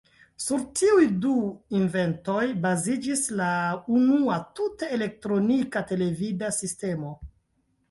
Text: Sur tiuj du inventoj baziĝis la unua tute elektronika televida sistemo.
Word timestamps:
Sur 0.43 0.61
tiuj 0.77 1.03
du 1.25 1.33
inventoj 1.79 2.47
baziĝis 2.63 3.23
la 3.43 3.51
unua 3.99 4.41
tute 4.61 4.91
elektronika 4.99 5.87
televida 5.93 6.53
sistemo. 6.61 7.17